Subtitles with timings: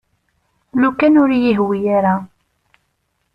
[0.81, 2.15] Lukan ur iyi-yehwi ara.